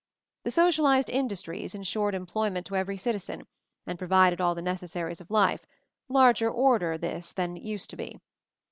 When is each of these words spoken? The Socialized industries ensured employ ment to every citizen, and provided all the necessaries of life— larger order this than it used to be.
The 0.45 0.49
Socialized 0.49 1.11
industries 1.11 1.75
ensured 1.75 2.15
employ 2.15 2.49
ment 2.49 2.65
to 2.65 2.75
every 2.75 2.97
citizen, 2.97 3.45
and 3.85 3.99
provided 3.99 4.41
all 4.41 4.55
the 4.55 4.61
necessaries 4.63 5.21
of 5.21 5.29
life— 5.29 5.67
larger 6.19 6.49
order 6.49 6.97
this 6.97 7.31
than 7.31 7.55
it 7.55 7.61
used 7.61 7.91
to 7.91 7.97
be. 7.97 8.19